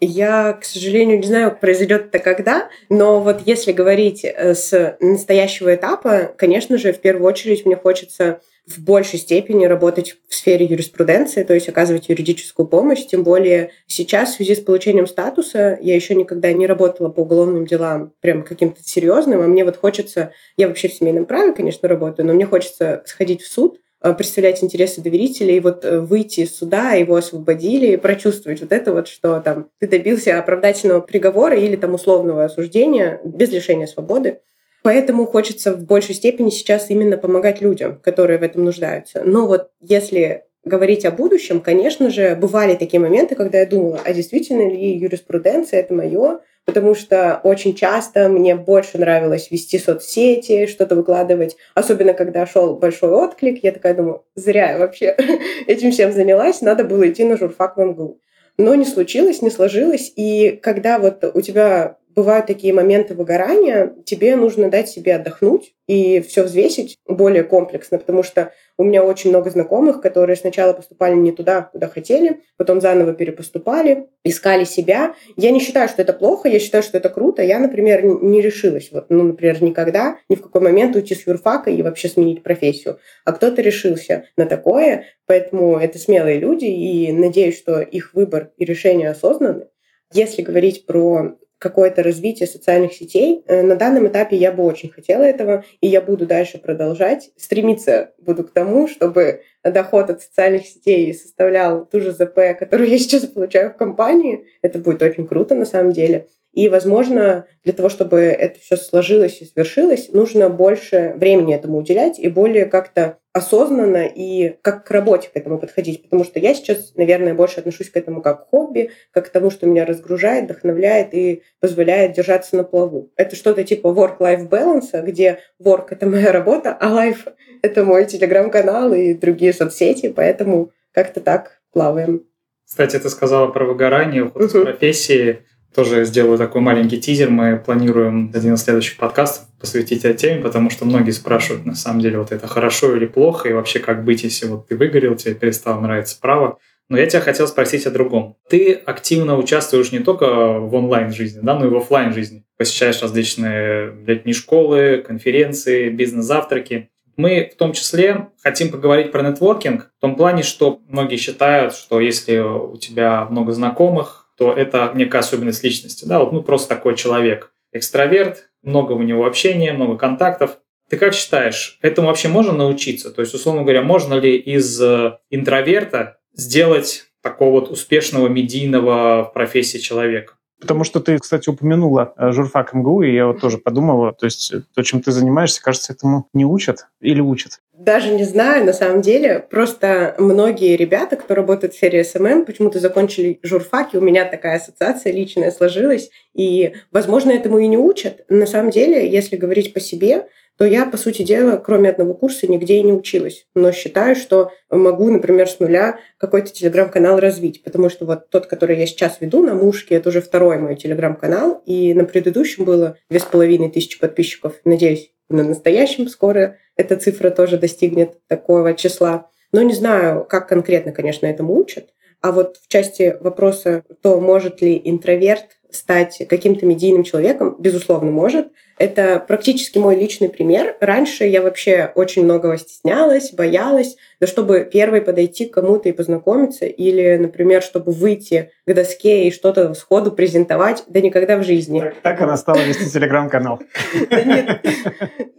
[0.00, 5.74] Я, к сожалению, не знаю, произойдет это когда, но вот если говорить э, с настоящего
[5.74, 11.44] этапа, конечно же, в первую очередь мне хочется в большей степени работать в сфере юриспруденции,
[11.44, 13.04] то есть оказывать юридическую помощь.
[13.06, 17.66] Тем более сейчас в связи с получением статуса я еще никогда не работала по уголовным
[17.66, 22.26] делам прям каким-то серьезным, а мне вот хочется, я вообще в семейном праве, конечно, работаю,
[22.26, 23.78] но мне хочется сходить в суд,
[24.12, 29.08] представлять интересы доверителей, и вот э, выйти из суда, его освободили, прочувствовать вот это вот,
[29.08, 34.40] что там ты добился оправдательного приговора или там условного осуждения без лишения свободы.
[34.82, 39.22] Поэтому хочется в большей степени сейчас именно помогать людям, которые в этом нуждаются.
[39.24, 44.12] Но вот если говорить о будущем, конечно же, бывали такие моменты, когда я думала, а
[44.12, 50.96] действительно ли юриспруденция это мое, потому что очень часто мне больше нравилось вести соцсети, что-то
[50.96, 55.16] выкладывать, особенно когда шел большой отклик, я такая думаю, зря я вообще
[55.66, 58.20] этим всем занялась, надо было идти на журфак в МГУ.
[58.56, 64.36] Но не случилось, не сложилось, и когда вот у тебя бывают такие моменты выгорания, тебе
[64.36, 69.50] нужно дать себе отдохнуть и все взвесить более комплексно, потому что у меня очень много
[69.50, 75.14] знакомых, которые сначала поступали не туда, куда хотели, потом заново перепоступали, искали себя.
[75.36, 77.42] Я не считаю, что это плохо, я считаю, что это круто.
[77.42, 81.70] Я, например, не решилась, вот, ну, например, никогда, ни в какой момент уйти с юрфака
[81.70, 82.98] и вообще сменить профессию.
[83.24, 88.64] А кто-то решился на такое, поэтому это смелые люди, и надеюсь, что их выбор и
[88.64, 89.66] решение осознаны.
[90.12, 93.42] Если говорить про какое-то развитие социальных сетей.
[93.46, 97.30] Э, на данном этапе я бы очень хотела этого, и я буду дальше продолжать.
[97.38, 102.98] Стремиться буду к тому, чтобы доход от социальных сетей составлял ту же ЗП, которую я
[102.98, 104.44] сейчас получаю в компании.
[104.60, 106.28] Это будет очень круто на самом деле.
[106.52, 112.18] И, возможно, для того, чтобы это все сложилось и свершилось, нужно больше времени этому уделять
[112.18, 116.02] и более как-то осознанно и как к работе к этому подходить.
[116.04, 119.50] Потому что я сейчас, наверное, больше отношусь к этому как к хобби, как к тому,
[119.50, 123.10] что меня разгружает, вдохновляет и позволяет держаться на плаву.
[123.16, 128.94] Это что-то типа work-life balance, где work— это моя работа, а life— это мой телеграм-канал
[128.94, 132.24] и другие соцсети, поэтому как-то так плаваем.
[132.64, 134.62] Кстати, ты сказала про выгорание, уход uh-huh.
[134.62, 135.44] профессии.
[135.74, 137.30] Тоже сделаю такой маленький тизер.
[137.30, 142.00] Мы планируем один из следующих подкастов посвятить этой теме, потому что многие спрашивают, на самом
[142.00, 145.34] деле, вот это хорошо или плохо, и вообще как быть, если вот ты выгорел, тебе
[145.34, 146.58] перестало нравиться право.
[146.88, 148.36] Но я тебя хотел спросить о другом.
[148.48, 150.26] Ты активно участвуешь не только
[150.60, 156.90] в онлайн-жизни, да, но и в офлайн жизни Посещаешь различные летние школы, конференции, бизнес-завтраки.
[157.16, 162.00] Мы в том числе хотим поговорить про нетворкинг в том плане, что многие считают, что
[162.00, 166.04] если у тебя много знакомых, то это некая особенность личности.
[166.04, 167.52] Да, вот, ну, просто такой человек.
[167.72, 170.58] Экстраверт, много у него общения, много контактов.
[170.88, 173.10] Ты как считаешь, этому вообще можно научиться?
[173.10, 179.32] То есть, условно говоря, можно ли из э, интроверта сделать такого вот успешного медийного в
[179.32, 180.34] профессии человека?
[180.60, 184.52] Потому что ты, кстати, упомянула э, журфак МГУ, и я вот тоже подумала, то есть
[184.74, 187.60] то, чем ты занимаешься, кажется, этому не учат или учат?
[187.76, 189.44] Даже не знаю, на самом деле.
[189.50, 193.96] Просто многие ребята, кто работает в сфере SMM, почему-то закончили журфаки.
[193.96, 196.10] У меня такая ассоциация личная сложилась.
[196.34, 198.24] И, возможно, этому и не учат.
[198.28, 202.46] На самом деле, если говорить по себе, то я, по сути дела, кроме одного курса,
[202.46, 203.46] нигде и не училась.
[203.54, 208.78] Но считаю, что могу, например, с нуля какой-то телеграм-канал развить, потому что вот тот, который
[208.78, 213.18] я сейчас веду на Мушке, это уже второй мой телеграм-канал, и на предыдущем было две
[213.18, 214.54] с половиной тысячи подписчиков.
[214.64, 219.30] Надеюсь, на настоящем скоро эта цифра тоже достигнет такого числа.
[219.52, 221.90] Но не знаю, как конкретно, конечно, этому учат.
[222.20, 228.48] А вот в части вопроса, то может ли интроверт стать каким-то медийным человеком, безусловно, может.
[228.78, 230.76] Это практически мой личный пример.
[230.80, 236.64] Раньше я вообще очень многого стеснялась, боялась, да чтобы первой подойти к кому-то и познакомиться,
[236.64, 241.80] или, например, чтобы выйти к доске и что-то сходу презентовать, да никогда в жизни.
[241.80, 243.60] Так, так она стала вести телеграм-канал.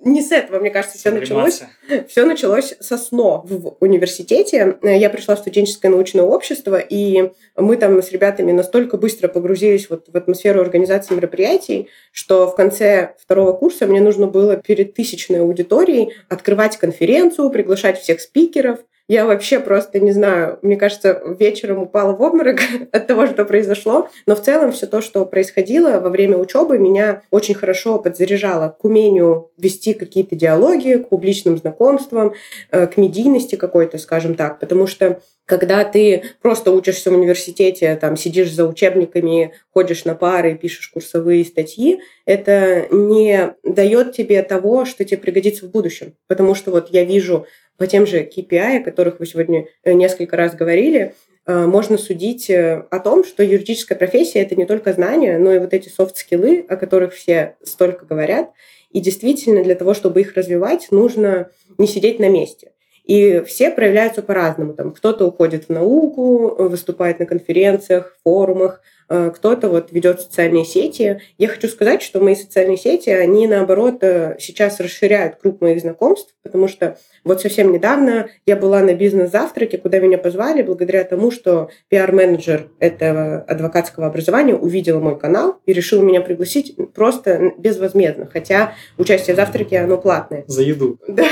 [0.03, 1.63] Не с этого, мне кажется, все началось.
[2.07, 4.77] Все началось со СНО в университете.
[4.83, 10.05] Я пришла в студенческое научное общество, и мы там с ребятами настолько быстро погрузились вот
[10.07, 16.13] в атмосферу организации мероприятий, что в конце второго курса мне нужно было перед тысячной аудиторией
[16.29, 18.74] открывать конференцию, приглашать всех спикеров.
[19.07, 22.59] Я вообще просто не знаю, мне кажется, вечером упала в обморок
[22.91, 24.09] от того, что произошло.
[24.25, 28.83] Но в целом все то, что происходило во время учебы, меня очень хорошо подзаряжало к
[28.83, 32.33] умению вести какие-то диалоги, к публичным знакомствам,
[32.71, 34.59] э, к медийности какой-то, скажем так.
[34.59, 40.55] Потому что когда ты просто учишься в университете, там сидишь за учебниками, ходишь на пары,
[40.55, 46.15] пишешь курсовые статьи, это не дает тебе того, что тебе пригодится в будущем.
[46.27, 47.45] Потому что вот я вижу
[47.77, 51.13] по тем же KPI, о которых вы сегодня э, несколько раз говорили,
[51.45, 55.59] э, можно судить э, о том, что юридическая профессия— это не только знания, но и
[55.59, 58.51] вот эти софт-скиллы, о которых все столько говорят.
[58.91, 62.71] И действительно, для того, чтобы их развивать, нужно не сидеть на месте.
[63.03, 64.73] И все проявляются по-разному.
[64.73, 71.21] Там кто-то уходит в науку, выступает на конференциях, форумах, кто-то вот ведет социальные сети.
[71.37, 76.33] Я хочу сказать, что мои социальные сети, они наоборот э, сейчас расширяют круг моих знакомств,
[76.43, 81.69] потому что вот совсем недавно я была на бизнес-завтраке, куда меня позвали благодаря тому, что
[81.89, 89.35] пиар-менеджер этого адвокатского образования увидел мой канал и решил меня пригласить просто безвозмездно, хотя участие
[89.35, 90.45] в завтраке, оно платное.
[90.47, 90.99] За еду.
[91.07, 91.25] Да.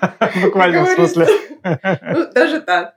[0.42, 1.26] Буквально в смысле.
[1.64, 2.94] Ну, даже так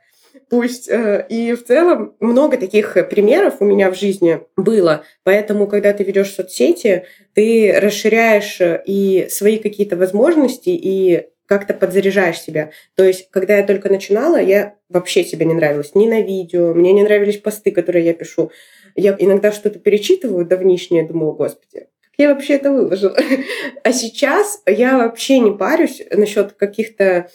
[0.49, 0.89] пусть.
[0.89, 5.03] Э, и в целом много таких примеров у меня в жизни было.
[5.23, 12.41] Поэтому, когда ты ведешь соцсети, ты расширяешь э, и свои какие-то возможности, и как-то подзаряжаешь
[12.41, 12.71] себя.
[12.95, 15.95] То есть, когда я только начинала, я вообще себе не нравилась.
[15.95, 18.51] Ни на видео, мне не нравились посты, которые я пишу.
[18.95, 23.17] Я иногда что-то перечитываю давнишнее, думаю, господи, как я вообще это выложила.
[23.83, 27.29] А сейчас я вообще не парюсь насчет каких-то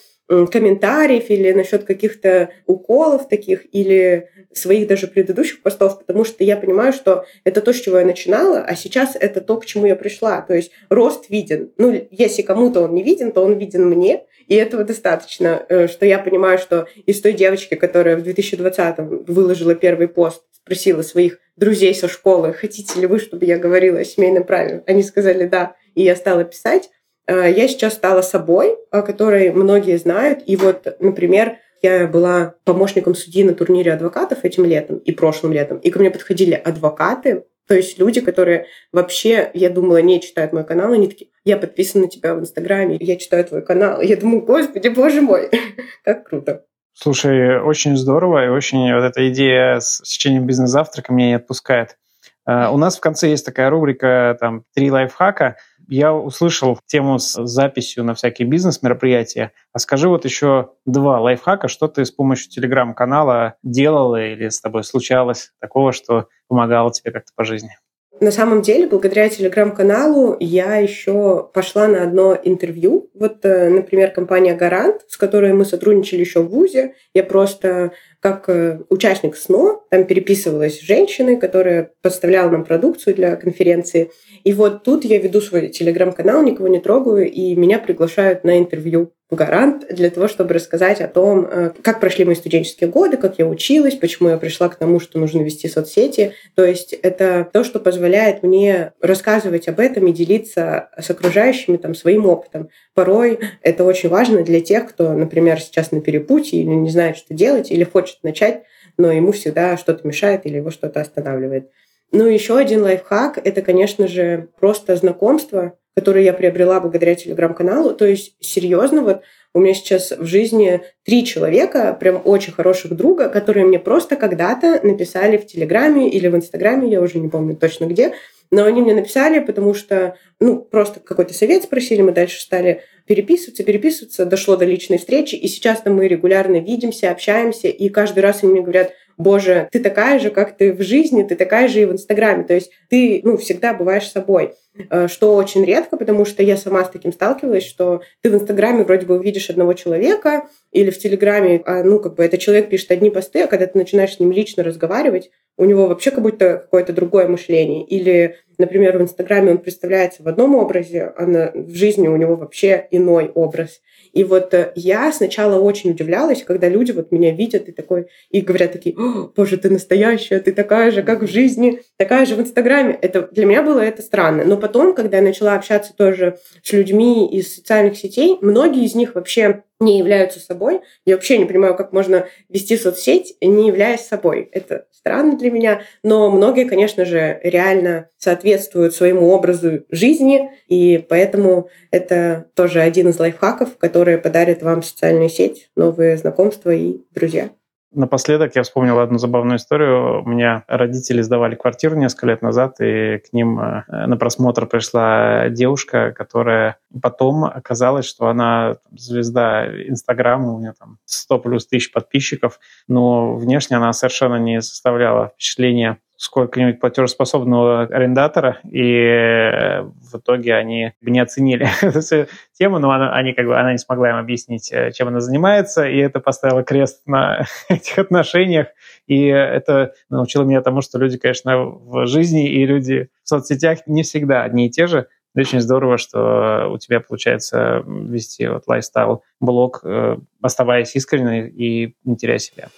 [0.51, 6.93] комментариев или насчет каких-то уколов таких или своих даже предыдущих постов, потому что я понимаю,
[6.93, 10.41] что это то, с чего я начинала, а сейчас это то, к чему я пришла.
[10.41, 11.71] То есть рост виден.
[11.77, 16.05] Ну, если кому-то он не виден, то он виден мне, и этого достаточно, э, что
[16.05, 21.93] я понимаю, что из той девочки, которая в 2020-м выложила первый пост, спросила своих друзей
[21.93, 24.83] со школы, хотите ли вы, чтобы я говорила о семейном праве?
[24.87, 26.89] Они сказали «да», и я стала писать.
[27.27, 30.43] Э, я сейчас стала собой, о которой многие знают.
[30.45, 35.77] И вот, например, я была помощником судьи на турнире адвокатов этим летом и прошлым летом.
[35.79, 40.65] И ко мне подходили адвокаты, то есть люди, которые вообще, я думала, не читают мой
[40.65, 44.01] канал, они такие, я подписана на тебя в Инстаграме, я читаю твой канал.
[44.01, 45.49] Я думаю, господи, боже мой,
[46.03, 46.65] как круто.
[46.93, 51.97] Слушай, очень здорово, и очень вот эта идея с сечением бизнес-завтрака меня не отпускает.
[52.45, 57.45] Э, у нас в конце есть такая рубрика, там, «Три лайфхака», я услышал тему с
[57.45, 59.51] записью на всякие бизнес-мероприятия.
[59.71, 64.83] А скажи вот еще два лайфхака, что ты с помощью телеграм-канала делала или с тобой
[64.83, 67.71] случалось такого, что помогало тебе как-то по жизни?
[68.19, 73.09] На самом деле, благодаря телеграм-каналу я еще пошла на одно интервью.
[73.15, 76.93] Вот, э, например, компания «Гарант», с которой мы сотрудничали еще в ВУЗе.
[77.13, 77.91] Я просто
[78.23, 84.11] как э, участник СНО, там переписывалась с которая поставляла нам продукцию для конференции.
[84.45, 89.11] И вот тут я веду свой телеграм-канал, никого не трогаю, и меня приглашают на интервью
[89.33, 93.39] в Гарант для того, чтобы рассказать о том, э, как прошли мои студенческие годы, как
[93.39, 96.33] я училась, почему я пришла к тому, что нужно вести соцсети.
[96.55, 101.95] То есть это то, что позволяет мне рассказывать об этом и делиться с окружающими там,
[101.95, 102.69] своим опытом.
[102.93, 107.33] Порой это очень важно для тех, кто, например, сейчас на перепутье или не знает, что
[107.33, 108.63] делать, или хочет начать,
[108.97, 111.69] но ему всегда что-то мешает или его что-то останавливает.
[112.11, 117.93] Ну, еще один лайфхак— это, конечно же, просто знакомство, которое я приобрела благодаря телеграм-каналу.
[117.93, 119.21] То есть, серьезно, вот
[119.53, 124.79] у меня сейчас в жизни три человека, прям очень хороших друга, которые мне просто когда-то
[124.83, 128.13] написали в Телеграме или в Инстаграме, я уже не помню точно где,
[128.51, 133.63] но они мне написали, потому что, ну, просто какой-то совет спросили, мы дальше стали переписываться,
[133.63, 138.53] переписываться, дошло до личной встречи, и сейчас мы регулярно видимся, общаемся, и каждый раз они
[138.53, 141.91] мне говорят, боже, ты такая же, как ты в жизни, ты такая же и в
[141.91, 142.43] Инстаграме.
[142.43, 144.53] То есть ты, ну, всегда бываешь собой.
[144.89, 148.83] Э, что очень редко, потому что я сама с таким сталкивалась, что ты в Инстаграме
[148.83, 152.89] вроде бы увидишь одного человека, или в Телеграме, а, ну, как бы этот человек пишет
[152.91, 156.57] одни посты, а когда ты начинаешь с ним лично разговаривать, у него вообще как будто
[156.57, 157.85] какое-то другое мышление.
[157.85, 162.87] Или, например, в Инстаграме он представляется в одном образе, а в жизни у него вообще
[162.89, 163.81] иной образ.
[164.13, 168.41] И вот э, я сначала очень удивлялась, когда люди вот меня видят и такой, и
[168.41, 168.95] говорят такие,
[169.35, 172.97] боже, ты настоящая, ты такая же, как в жизни, такая же в Инстаграме.
[173.01, 174.43] Это, для меня было это странно.
[174.45, 179.15] Но потом, когда я начала общаться тоже с людьми из социальных сетей, многие из них
[179.15, 180.81] вообще не являются собой.
[181.05, 184.49] Я вообще не понимаю, как можно вести соцсеть, не являясь собой.
[184.51, 191.69] Это странно для меня, но многие, конечно же, реально соответствуют своему образу жизни, и поэтому
[191.91, 197.49] это тоже один из лайфхаков, которые подарят вам социальную сеть, новые знакомства и друзья.
[197.93, 200.23] Напоследок я вспомнил одну забавную историю.
[200.23, 205.49] У меня родители сдавали квартиру несколько лет назад, и к ним э, на просмотр пришла
[205.49, 212.59] девушка, которая потом оказалось, что она звезда Инстаграма, у нее там 100 плюс тысяч подписчиков,
[212.87, 220.93] но внешне она совершенно не составляла впечатления сколько-нибудь платежеспособного арендатора, и э, в итоге они
[221.01, 224.91] не оценили эту тему, но она, они как бы, она не смогла им объяснить, э,
[224.93, 228.67] чем она занимается, и это поставило крест на этих отношениях,
[229.05, 234.03] и это научило меня тому, что люди, конечно, в жизни и люди в соцсетях не
[234.03, 240.17] всегда одни и те же, очень здорово, что у тебя получается вести вот лайфстайл-блог, э,
[240.41, 242.69] оставаясь искренней и не теряя себя.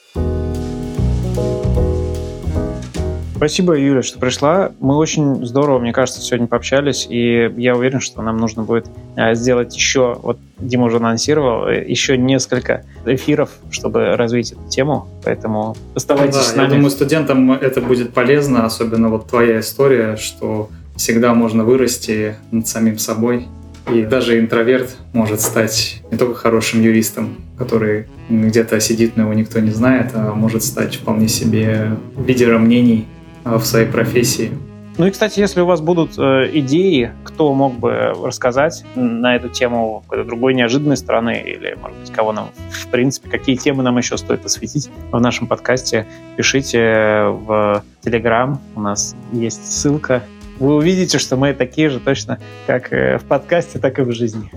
[3.35, 4.71] Спасибо, Юля, что пришла.
[4.79, 9.35] Мы очень здорово, мне кажется, сегодня пообщались, и я уверен, что нам нужно будет э,
[9.35, 15.75] сделать еще, вот Дима уже анонсировал, э, еще несколько эфиров, чтобы развить эту тему, поэтому
[15.95, 16.67] оставайтесь да, с нами.
[16.67, 22.69] Я думаю, студентам это будет полезно, особенно вот твоя история, что всегда можно вырасти над
[22.69, 23.47] самим собой,
[23.91, 29.59] и даже интроверт может стать не только хорошим юристом, который где-то сидит, но его никто
[29.59, 31.91] не знает, а может стать вполне себе
[32.25, 33.07] лидером мнений
[33.45, 34.51] в своей профессии.
[34.97, 39.49] Ну и, кстати, если у вас будут э, идеи, кто мог бы рассказать на эту
[39.49, 43.97] тему какой-то другой неожиданной стороны, или, может быть, кого нам, в принципе, какие темы нам
[43.97, 46.05] еще стоит осветить в нашем подкасте,
[46.37, 50.23] пишите в Телеграм, у нас есть ссылка.
[50.59, 54.49] Вы увидите, что мы такие же точно, как э, в подкасте, так и в жизни.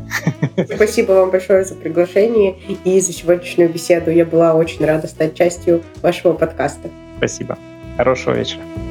[0.72, 4.12] Спасибо вам большое за приглашение и за сегодняшнюю беседу.
[4.12, 6.88] Я была очень рада стать частью вашего подкаста.
[7.16, 7.58] Спасибо.
[7.98, 8.87] Хорошего вечера.